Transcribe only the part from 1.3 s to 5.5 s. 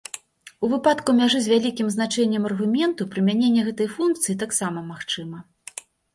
з вялікім значэннем аргументу прымяненне гэтай функцыі таксама магчыма.